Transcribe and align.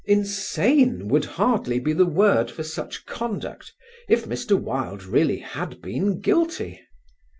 Insane 0.05 1.07
would 1.09 1.25
hardly 1.25 1.79
be 1.79 1.93
the 1.93 2.07
word 2.07 2.49
for 2.49 2.63
such 2.63 3.05
conduct, 3.05 3.71
if 4.09 4.25
Mr. 4.25 4.59
Wilde 4.59 5.03
really 5.03 5.37
had 5.37 5.79
been 5.79 6.19
guilty. 6.21 6.81